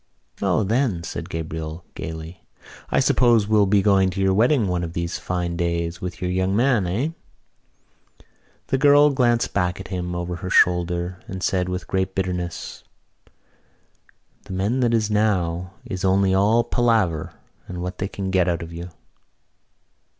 [0.41, 2.43] "O, then," said Gabriel gaily,
[2.89, 6.31] "I suppose we'll be going to your wedding one of these fine days with your
[6.31, 7.09] young man, eh?"
[8.69, 12.83] The girl glanced back at him over her shoulder and said with great bitterness:
[14.45, 17.33] "The men that is now is only all palaver
[17.67, 18.89] and what they can get out of you."